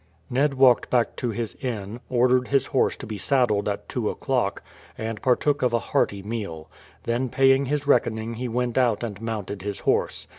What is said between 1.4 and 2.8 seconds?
inn, ordered his